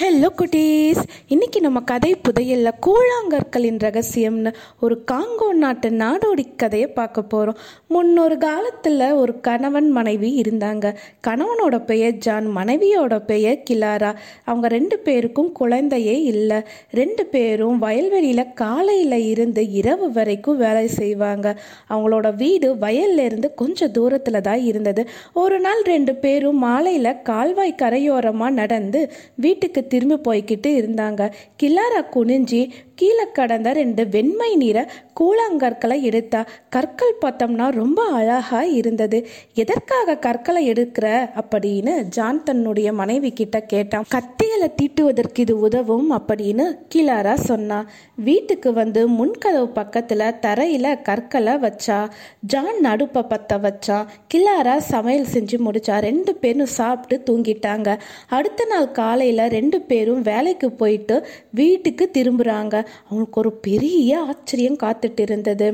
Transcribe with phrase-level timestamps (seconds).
[0.00, 1.02] Hello குட்டீஸ்.
[1.28, 9.04] இன்னைக்கு நம்ம கதை புதையல்ல கூழாங்கற்களின் ரகசியம்னு ஒரு காங்கோ நாட்டு நாடோடி கதையை பார்க்க போகிறோம் முன்னொரு காலத்தில்
[9.12, 10.86] ஒரு கணவன் மனைவி இருந்தாங்க.
[11.28, 14.10] கணவனோட பெயர் ஜான் மனைவியோட பெயர் கிலாரா.
[14.44, 16.58] அவங்க ரெண்டு பேருக்கும் குழந்தையே இல்லை.
[16.90, 21.56] ரெண்டு பேரும் வயல்வெளியில் காலையில் இருந்து இரவு வரைக்கும் வேலை செய்வாங்க.
[21.88, 25.04] அவங்களோட வீடு வயல்ல இருந்து கொஞ்சம் தூரத்தில் தான் இருந்தது.
[25.32, 29.02] ஒரு நாள் ரெண்டு பேரும் மாலையில் கால்வாய் கரையோரமாக நடந்து
[29.46, 31.32] வீட்டுக்கு திரும்பி போய்கிட்டு இருந்தாங்க.
[31.62, 32.60] கில்லாரா குனிஞ்சி
[33.00, 34.78] கீழே கடந்த ரெண்டு வெண்மை நிற
[35.20, 39.18] கூழாங்கற்களை எடுத்தா கற்கள் பார்த்தோம்னா ரொம்ப அழகா இருந்தது.
[39.54, 41.06] எதற்காக கற்களை எடுக்கிற
[41.40, 44.04] அப்படின்னு ஜான் தன்னுடைய மனைவி கிட்ட கேட்டான்.
[44.14, 47.78] கத்திகளை தீட்டுவதற்கு இது உதவும் அப்படின்னு கிளாரா சொன்னா.
[48.14, 51.98] வீட்டுக்கு வந்து முன்கதவு பக்கத்துல தரையில கற்களை வச்சா
[52.40, 53.98] ஜான் நடுப்ப பத்த வச்சா
[54.34, 57.98] கிளாரா சமையல் செஞ்சு முடிச்சா ரெண்டு பேரும் சாப்பிட்டு தூங்கிட்டாங்க.
[58.28, 62.84] அடுத்த நாள் காலையில ரெண்டு பேரும் வேலைக்கு போயிட்டு வீட்டுக்கு திரும்புறாங்க.
[63.08, 65.68] அவங்களுக்கு ஒரு பெரிய ஆச்சரியம் காத்துட்டு இருந்தது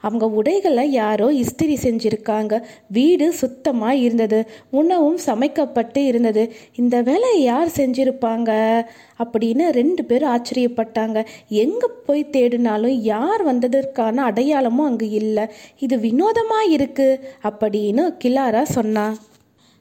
[0.00, 2.62] அவங்க உடைகளை யாரோ இஸ்திரி செஞ்சுருக்காங்க.
[2.88, 4.46] வீடு சுத்தமாக இருந்தது.
[4.70, 6.52] உணவும் சமைக்கப்பட்டு இருந்தது.
[6.74, 8.50] இந்த வேலையை யார் செஞ்சுருப்பாங்க?
[9.24, 11.26] அப்படின்னு ரெண்டு பேரும் ஆச்சரியப்பட்டாங்க.
[11.48, 15.46] எங்கே போய் தேடினாலும் யார் வந்ததற்கான அடையாளமும் அங்கே இல்லை.
[15.78, 19.06] இது வினோதமாக இருக்குது அப்படின்னு கிலாரா சொன்னா.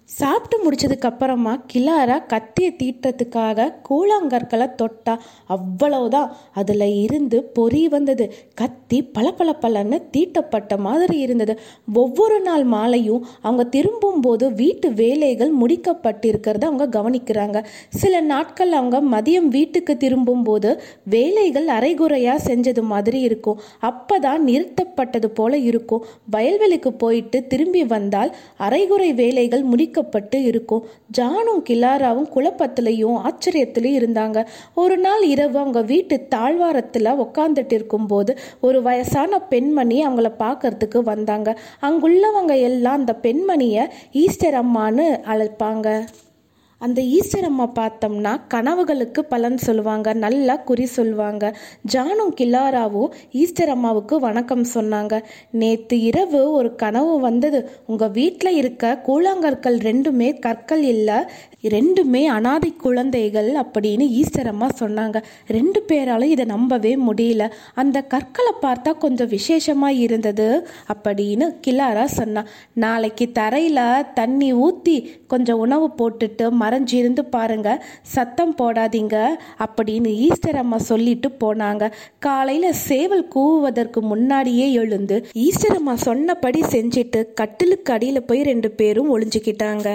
[0.10, 6.36] சாப்பிட்டு முடிச்சதுக்கு அப்புறமா கிளாரா கத்தியை தீட்டுறதுக்காக கூழாங்கற்களை தொட்டா அவ்வளவுதான்.
[6.54, 8.34] அதில் இருந்து பொறி வந்தது.
[8.54, 11.60] கத்தி பல பலன்னு தீட்டப்பட்ட மாதிரி இருந்தது.
[11.94, 17.64] ஒவ்வொரு நாள் மாலையும் அவங்க திரும்பும் போது வீட்டு வேலைகள் முடிக்கப்பட்டிருக்கிறத அவங்க கவனிக்கிறாங்க.
[17.90, 23.60] சில நாட்கள் அவங்க மதியம் வீட்டுக்கு திரும்பும் போது வேலைகள் அரைகுறையாக செஞ்சது மாதிரி இருக்கும்.
[23.82, 26.06] அப்பதான் நிறுத்தப்பட்டது போல இருக்கும்.
[26.32, 30.84] வயல்வெளிக்கு போயிட்டு திரும்பி வந்தால் அரைகுறை வேலைகள் முடிக்க வைக்கப்பட்டு இருக்கும்.
[31.18, 34.46] ஜானும் கிலாராவும் குழப்பத்திலையும் ஆச்சரியத்திலையும் இருந்தாங்க.
[34.76, 38.32] ஒரு நாள் இரவு அவங்க வீட்டு தாழ்வாரத்தில் உட்காந்துட்டு இருக்கும்போது
[38.62, 41.50] ஒரு வயசான பெண்மணி அவங்கள பார்க்கறதுக்கு வந்தாங்க.
[41.82, 45.88] அங்குள்ளவங்க எல்லாம் அந்த பெண்மணியை ஈஸ்டர் அம்மான்னு அழைப்பாங்க.
[46.82, 51.46] அந்த ஈஸ்டர் அம்மா பார்த்தோம்னா கனவுகளுக்கு பலன் சொல்லுவாங்க நல்லா குறி சொல்லுவாங்க.
[51.94, 55.24] ஜானும் கில்லாராவும் ஈஸ்டர் அம்மாவுக்கு வணக்கம் சொன்னாங்க.
[55.52, 57.62] நேற்று இரவு ஒரு கனவு வந்தது.
[57.86, 61.18] உங்கள் வீட்டில் இருக்க கூழாங்கற்கள் ரெண்டுமே கற்கள் இல்லை
[61.64, 65.18] ரெண்டுமே அனாதை குழந்தைகள் அப்படின்னு ஈஸ்டர் அம்மா சொன்னாங்க.
[65.48, 67.44] ரெண்டு பேராலும் இதை நம்பவே முடியல.
[67.74, 73.84] அந்த கற்களை பார்த்தா கொஞ்சம் விசேஷமாக இருந்தது அப்படின்னு கிலாரா சொன்னான் நாளைக்கு தரையில்
[74.14, 79.16] தண்ணி ஊற்றி கொஞ்சம் உணவு போட்டுட்டு மறைஞ்சிருந்து பாருங்க சத்தம் போடாதீங்க
[79.66, 81.92] அப்படின்னு ஈஸ்டர் அம்மா சொல்லிட்டு போனாங்க.
[82.20, 89.90] காலையில சேவல் கூவுவதற்கு முன்னாடியே எழுந்து ஈஸ்டர் அம்மா சொன்னபடி செஞ்சுட்டு கட்டிலுக்கு அடியில போய் ரெண்டு பேரும் ஒளிஞ்சுக்கிட்டாங்க.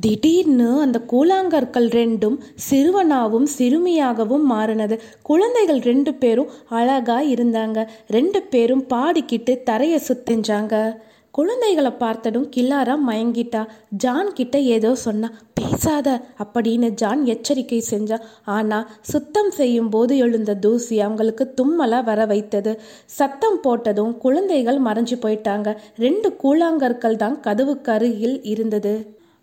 [0.00, 2.36] திடீர்னு அந்த கூழாங்கற்கள் ரெண்டும்
[2.68, 4.98] சிறுவனாகவும் சிறுமியாகவும் மாறினது.
[5.22, 7.86] குழந்தைகள் ரெண்டு பேரும் அழகா இருந்தாங்க.
[8.08, 10.74] ரெண்டு பேரும் பாடிக்கிட்டு தரையை சுத்திஞ்சாங்க.
[11.36, 13.62] குழந்தைகளை பார்த்ததும் கில்லாரா மயங்கிட்டா.
[14.02, 15.28] ஜான் கிட்ட ஏதோ சொன்னா
[15.58, 16.08] பேசாத
[16.44, 18.18] அப்படின்னு ஜான் எச்சரிக்கை செஞ்சா.
[18.56, 18.78] ஆனா
[19.12, 22.74] சுத்தம் செய்யும் போது எழுந்த தூசி அவங்களுக்கு தும்மலா வர வைத்தது.
[23.18, 25.76] சத்தம் போட்டதும் குழந்தைகள் மறைஞ்சு போயிட்டாங்க.
[25.96, 28.94] ரெண்டு கூழாங்கற்கள் தான் கதவுக்கு அருகில் இருந்தது.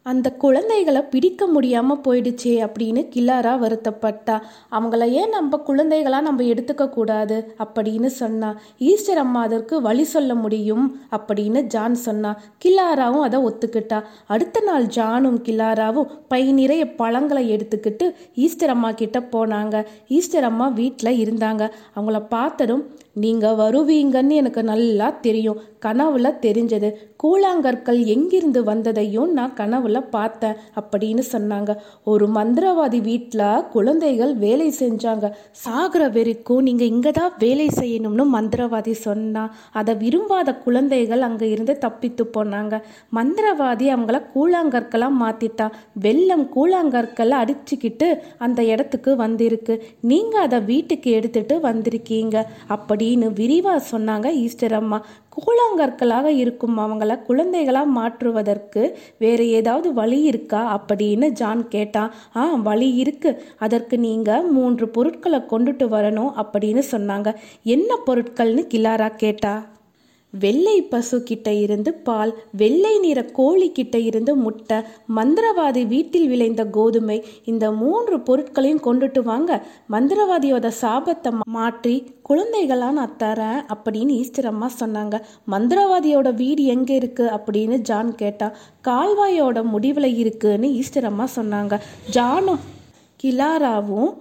[0.04, 4.42] அந்த குழந்தைகளை பிடிக்க முடியாமல் போயிடுச்சே அப்படின்னு கில்லாரா வருத்தப்பட்டா.
[4.72, 7.56] அவங்கள ஏன் நம்ம குழந்தைகளாக நம்ம எடுத்துக்க கூடாது?
[7.58, 8.60] அப்படின்னு சொன்னா.
[8.78, 12.40] ஈஸ்டர் அம்மா அதற்கு வழி சொல்ல முடியும் அப்படின்னு ஜான் சொன்னா.
[12.66, 14.04] கில்லாராவும் அதை ஒத்துக்கிட்டா.
[14.28, 19.86] அடுத்த நாள் ஜானும் கில்லாராவும் பை நிறைய பழங்களை எடுத்துக்கிட்டு ஈஸ்டர் அம்மா கிட்ட போனாங்க.
[20.08, 21.70] ஈஸ்டர் அம்மா வீட்டில் இருந்தாங்க.
[21.96, 25.60] அவங்கள பார்த்ததும் நீங்கள் வருவீங்கன்னு எனக்கு நல்லா தெரியும்.
[25.86, 26.90] கனவுல தெரிஞ்சது.
[27.22, 31.72] கூழாங்கற்கள் எங்கிருந்து வந்ததையும் நான் கனவுல பார்த்தேன் அப்படின்னு சொன்னாங்க.
[32.12, 35.26] ஒரு மந்திரவாதி வீட்டில் குழந்தைகள் வேலை செஞ்சாங்க.
[35.64, 39.52] சாகிற வரைக்கும் நீங்கள் இங்கே தான் வேலை செய்யணும்னு மந்திரவாதி சொன்னான்
[39.82, 42.74] அதை விரும்பாத குழந்தைகள் அங்கே இருந்து தப்பித்து போனாங்க.
[43.20, 45.76] மந்திரவாதி அவங்கள கூழாங்கற்களாக மாற்றிட்டான்
[46.08, 49.76] வெள்ளம் கூழாங்கற்களை அடிச்சுக்கிட்டு அந்த இடத்துக்கு வந்திருக்கு.
[50.12, 52.38] நீங்கள் அதை வீட்டுக்கு எடுத்துட்டு வந்திருக்கீங்க.
[52.78, 55.06] அப்படி அப்படின்னு விரிவாக சொன்னாங்க ஈஸ்டர் அம்மா.
[55.36, 62.14] கூழாங்கற்களாக இருக்கும் அவங்கள குழந்தைகளாக மாற்றுவதற்கு வேறு ஏதாவது வழி இருக்கா அப்படின்னு ஜான் கேட்டான்.
[62.36, 63.44] ஆ வழி இருக்கு.
[63.58, 67.36] அதற்கு நீங்கள் மூன்று பொருட்களை கொண்டுட்டு வரணும் அப்படின்னு சொன்னாங்க.
[67.64, 69.54] என்ன பொருட்கள்னு கிலாரா கேட்டா?
[70.34, 74.78] வெள்ளை பசு கிட்ட இருந்து பால் வெள்ளை நிற கோழி கிட்ட இருந்து முட்டை
[75.16, 79.62] மந்திரவாதி வீட்டில் விளைந்த கோதுமை இந்த மூன்று பொருட்களையும் கொண்டுட்டு வாங்க.
[79.92, 81.96] மந்திரவாதியோட சாபத்தை மாற்றி
[82.30, 85.16] குழந்தைகளா நான் தரேன் அப்படின்னு ஈஸ்டர் அம்மா சொன்னாங்க.
[85.50, 88.58] மந்திரவாதியோட வீடு எங்க இருக்கு அப்படின்னு ஜான் கேட்டான்
[88.88, 91.78] கால்வாயோட முடிவில் இருக்குன்னு ஈஸ்டர் அம்மா சொன்னாங்க.
[92.14, 92.62] ஜானும்
[93.24, 94.12] கிலாராவும்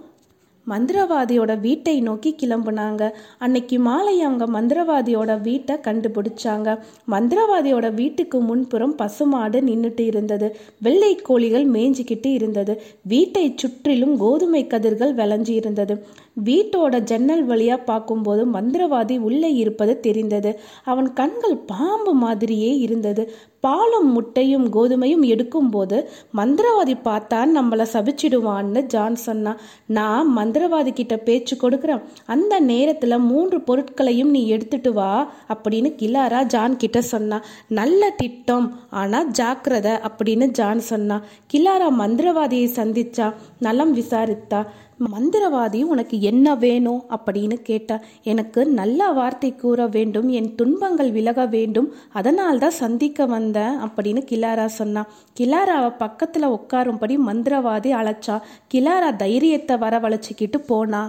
[0.71, 3.09] மந்திரவாதியோட வீட்டை நோக்கி கிளம்புனாங்க.
[3.39, 6.77] அன்னைக்கு மாலை அவங்க மந்திரவாதியோட வீட்டை கண்டுபிடிச்சாங்க.
[7.09, 10.49] மந்திரவாதியோட வீட்டுக்கு முன்புறம் பசுமாடு நின்றுட்டு இருந்தது.
[10.81, 12.75] வெள்ளை கோழிகள் மேய்ஞ்சிக்கிட்டு இருந்தது.
[13.01, 15.95] வீட்டை சுற்றிலும் கோதுமை கதிர்கள் விளைஞ்சி இருந்தது.
[16.43, 20.51] வீட்டோட ஜன்னல் வழியா பார்க்கும்போது மந்திரவாதி உள்ளே இருப்பது தெரிந்தது.
[20.83, 23.23] அவன் கண்கள் பாம்பு மாதிரியே இருந்தது.
[23.59, 25.97] பாலும் முட்டையும் கோதுமையும் எடுக்கும்போது
[26.35, 29.59] மந்திரவாதி பார்த்தா நம்மளை சபிச்சிடுவான்னு ஜான் சொன்னான்.
[29.85, 32.01] நான் மந்திர மந்திரவாதி கிட்ட பேச்சு கொடுக்குறான்.
[32.33, 35.11] அந்த நேரத்தில் மூன்று பொருட்களையும் நீ எடுத்துட்டு வா
[35.53, 37.47] அப்படின்னு கிலாரா ஜான் கிட்ட சொன்னான்
[37.79, 38.67] நல்ல திட்டம்
[39.01, 43.29] ஆனால் ஜாக்கிரதை அப்படின்னு ஜான் சொன்னான் கிலாரா மந்திரவாதியை சந்திச்சா
[43.67, 44.61] நலம் விசாரித்தா.
[45.07, 51.93] மந்திரவாதி உனக்கு என்ன வேணும் அப்படின்னு கேட்டா எனக்கு நல்ல வார்த்தை கூற வேண்டும் என் துன்பங்கள் விலக வேண்டும்
[52.11, 55.09] அதனால் தான் சந்திக்க வந்தேன் அப்படின்னு கிலாரா சொன்னான்
[55.39, 58.41] கிலாராவை பக்கத்தில் உட்காரும்படி மந்திரவாதி அழைச்சா
[58.73, 61.03] கிலாரா தைரியத்தை வரவழைச்சிக்கிட்டு போனா.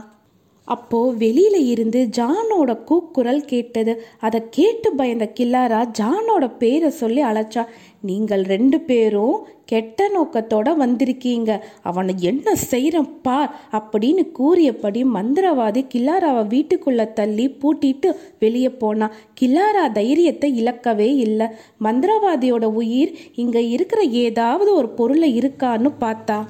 [0.65, 3.93] அப்போ வெளியில இருந்து ஜானோட கூக்குரல் கேட்டது.
[4.21, 7.65] அதை கேட்டு பயந்த கில்லாரா ஜானோட பேரை சொல்லி அழைச்சா
[8.01, 11.51] நீங்கள் ரெண்டு பேரும் கெட்ட நோக்கத்தோட வந்திருக்கீங்க.
[11.83, 20.51] அவனை என்ன செய்யறன் பார் அப்படின்னு கூறியபடி மந்திரவாதி கில்லாராவை வீட்டுக்குள்ள தள்ளி பூட்டிட்டு வெளியே போனான் கில்லாரா தைரியத்தை
[20.63, 21.49] இழக்கவே இல்லை.
[21.85, 26.41] மந்திரவாதியோட உயிர் இங்க இருக்கிற ஏதாவது ஒரு பொருளை இருக்கான்னு பார்த்தா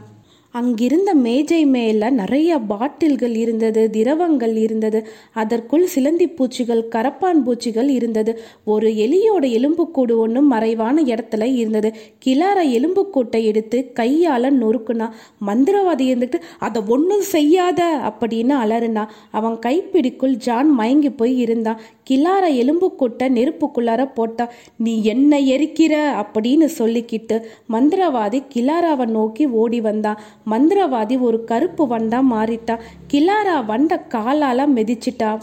[0.53, 5.07] அங்கிருந்த மேஜை மேல நிறைய பாட்டில்கள் இருந்தது திரவங்கள் இருந்தது.
[5.33, 8.41] அதற்குள் சிலந்தி பூச்சிகள் கரப்பான் பூச்சிகள் இருந்தது.
[8.65, 11.93] ஒரு எலியோட எலும்புக்கூடு ஒன்றும் மறைவான இடத்துல இருந்தது.
[12.25, 15.11] கிளார எலும்புக்கூட்டை எடுத்து கையால நொறுக்குனா
[15.47, 19.07] மந்திரவாதி இருந்துட்டு அதை ஒன்றும் செய்யாத அப்படின்னு அலறுனா.
[19.31, 21.81] அவன் கைப்பிடிக்குள் ஜான் மயங்கி போய் இருந்தான்.
[22.11, 25.95] கிளார எலும்புக்கூட்டை நெருப்புக்குள்ளார போட்டா நீ என்ன எரிக்கிற?
[26.25, 30.21] அப்படின்னு சொல்லிக்கிட்டு மந்திரவாதி கிளாராவை நோக்கி ஓடி வந்தான்.
[30.51, 32.79] மந்திரவாதி ஒரு கருப்பு வண்டா மாறிட்டா.
[33.13, 35.41] கிலாரா வண்ட காலால மிதிச்சிட்டா.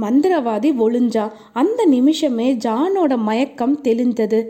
[0.00, 1.32] மந்திரவாதி ஒளிஞ்சா.
[1.52, 4.46] அந்த நிமிஷமே ஜானோட மயக்கம் தெளிந்தது.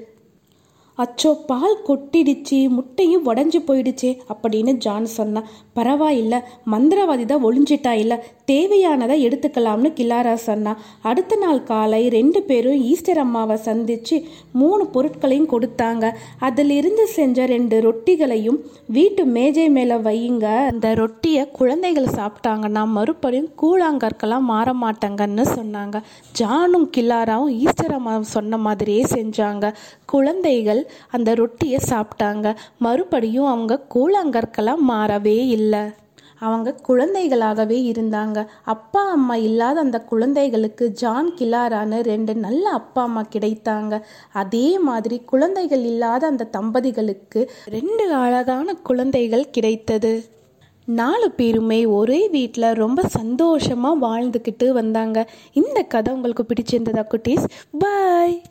[0.99, 9.17] அச்சோ பால் கொட்டிடுச்சு முட்டையும் உடஞ்சி போயிடுச்சே அப்படின்னு ஜான் சொன்னான் பரவாயில்ல மந்திரவாதி தான் ஒளிஞ்சிட்டா இல்லை தேவையானதை
[9.27, 16.13] எடுத்துக்கலாம்னு கிலாரா சொன்னான் அடுத்த நாள் காலை ரெண்டு பேரும் ஈஸ்டர் அம்மாவை சந்திச்சு மூணு பொருட்களையும் கொடுத்தாங்க.
[16.39, 20.67] அதிலிருந்து செஞ்ச ரெண்டு ரொட்டிகளையும் வீட்டு மேஜை மேலே வையுங்க.
[20.67, 26.03] அந்த ரொட்டியை குழந்தைகள் சாப்பிட்டாங்கன்னா மறுபடியும் கூழாங்கற்கெல்லாம் மாற மாட்டாங்கன்னு சொன்னாங்க.
[26.41, 29.75] ஜானும் கிலாராவும் ஈஸ்டர் அம்மா சொன்ன மாதிரியே செஞ்சாங்க.
[30.07, 32.57] குழந்தைகள் அந்த ரொட்டியை சாப்பிட்டாங்க.
[32.79, 35.81] மறுபடியும் அவங்க கூழாங்கற்களாக மாறவே இல்லை.
[36.39, 38.47] அவங்க குழந்தைகளாகவே இருந்தாங்க.
[38.65, 44.03] அப்பா அம்மா இல்லாத அந்த குழந்தைகளுக்கு ஜான் கிலாரான்னு ரெண்டு நல்ல அப்பா அம்மா கிடைத்தாங்க.
[44.33, 50.25] அதே மாதிரி குழந்தைகள் இல்லாத அந்த தம்பதிகளுக்கு ரெண்டு அழகான குழந்தைகள் கிடைத்தது.
[50.85, 55.31] நாலு பேருமே ஒரே வீட்டில் ரொம்ப சந்தோஷமாக வாழ்ந்துக்கிட்டு வந்தாங்க.
[55.53, 57.45] இந்த கதை உங்களுக்கு பிடிச்சிருந்ததா குட்டீஸ்?
[57.79, 58.43] பாய்